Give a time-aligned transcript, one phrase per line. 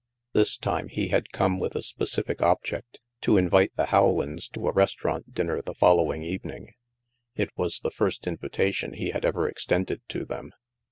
[0.33, 4.71] This time, he had come with a specific object— to invite the Howlands to a
[4.71, 6.73] restaurant dinner the THE MAELSTROM 183 following evening.
[7.35, 10.53] It was the first invitation he had ever extended to them.